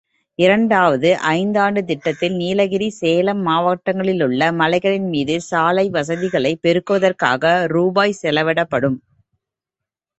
[0.39, 7.85] இரண்டாவது ஐந்தாண்டுத் திட்டத்தில் நீலகிரி, சேலம் மாவட்டங்களிலுள்ள மலைகளின்மீது சாலை வசதிகளைப் பெருக்குவதற்காக ரூ.
[8.21, 8.99] செலவிடப்படும்.